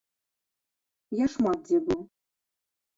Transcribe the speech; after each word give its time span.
Я 1.23 1.29
шмат 1.37 1.59
дзе 1.71 1.77
быў. 1.87 2.01